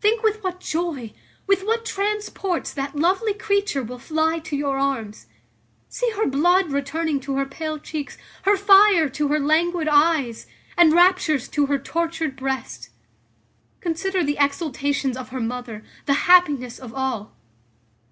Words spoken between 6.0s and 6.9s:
her blood